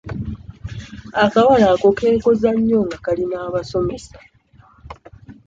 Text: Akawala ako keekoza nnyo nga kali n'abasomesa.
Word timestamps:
Akawala 1.23 1.65
ako 1.73 1.87
keekoza 1.97 2.49
nnyo 2.55 2.79
nga 2.85 2.97
kali 3.05 3.23
n'abasomesa. 3.27 4.17